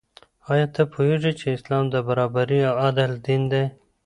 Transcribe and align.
آیا 0.51 0.67
ته 0.75 0.81
پوهېږې 0.93 1.31
چې 1.39 1.47
اسلام 1.57 1.83
د 1.89 1.95
برابرۍ 2.07 2.59
او 2.69 2.75
عدل 2.87 3.11
دین 3.25 3.41
دی؟ 3.51 3.65